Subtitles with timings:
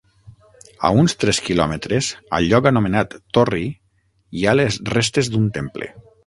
[0.87, 3.67] A uns tres quilòmetres, al lloc anomenat Torri,
[4.41, 5.93] hi ha les restes d'un temple.